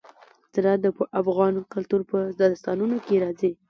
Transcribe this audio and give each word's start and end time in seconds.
زراعت 0.53 0.79
د 0.83 0.87
افغان 1.21 1.53
کلتور 1.73 2.01
په 2.11 2.17
داستانونو 2.41 2.95
کې 3.05 3.15
راځي. 3.23 3.51